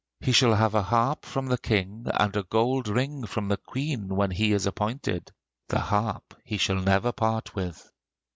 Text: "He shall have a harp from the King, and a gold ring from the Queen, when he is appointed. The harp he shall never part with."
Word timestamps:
"He 0.19 0.31
shall 0.31 0.55
have 0.55 0.73
a 0.73 0.81
harp 0.81 1.25
from 1.25 1.45
the 1.45 1.59
King, 1.59 2.07
and 2.15 2.35
a 2.35 2.41
gold 2.41 2.87
ring 2.87 3.27
from 3.27 3.49
the 3.49 3.57
Queen, 3.57 4.07
when 4.07 4.31
he 4.31 4.51
is 4.51 4.65
appointed. 4.65 5.31
The 5.67 5.79
harp 5.79 6.33
he 6.43 6.57
shall 6.57 6.81
never 6.81 7.11
part 7.11 7.53
with." 7.53 7.87